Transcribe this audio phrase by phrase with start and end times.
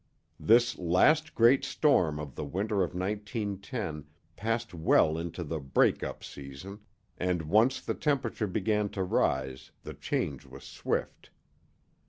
[0.39, 6.23] This last great storm of the winter of 1910 passed well into the "break up"
[6.23, 6.79] season,
[7.19, 11.29] and, once the temperature began to rise, the change was swift.